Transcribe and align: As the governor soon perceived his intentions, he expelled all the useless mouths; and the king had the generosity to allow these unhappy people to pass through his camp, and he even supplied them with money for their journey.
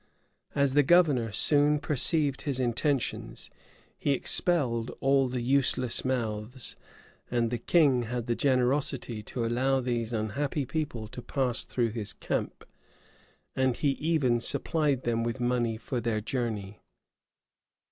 As 0.55 0.73
the 0.73 0.81
governor 0.81 1.31
soon 1.31 1.77
perceived 1.77 2.41
his 2.41 2.59
intentions, 2.59 3.51
he 3.99 4.13
expelled 4.13 4.89
all 4.99 5.27
the 5.27 5.43
useless 5.43 6.03
mouths; 6.03 6.75
and 7.29 7.51
the 7.51 7.59
king 7.59 8.01
had 8.01 8.25
the 8.25 8.33
generosity 8.33 9.21
to 9.21 9.45
allow 9.45 9.79
these 9.79 10.11
unhappy 10.11 10.65
people 10.65 11.07
to 11.09 11.21
pass 11.21 11.63
through 11.63 11.91
his 11.91 12.13
camp, 12.13 12.65
and 13.55 13.77
he 13.77 13.89
even 13.91 14.39
supplied 14.39 15.03
them 15.03 15.23
with 15.23 15.39
money 15.39 15.77
for 15.77 16.01
their 16.01 16.19
journey. 16.19 16.81